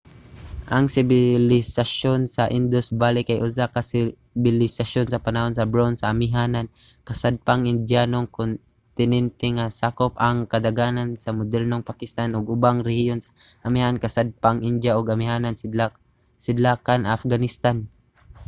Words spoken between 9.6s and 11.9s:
sakop ang kadaghanan sa modernong